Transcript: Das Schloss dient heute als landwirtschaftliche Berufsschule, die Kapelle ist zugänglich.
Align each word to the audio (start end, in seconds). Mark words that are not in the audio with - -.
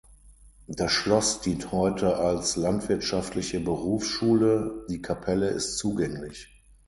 Das 0.65 0.91
Schloss 0.91 1.41
dient 1.41 1.71
heute 1.71 2.17
als 2.17 2.55
landwirtschaftliche 2.55 3.59
Berufsschule, 3.59 4.83
die 4.89 4.99
Kapelle 4.99 5.49
ist 5.49 5.77
zugänglich. 5.77 6.49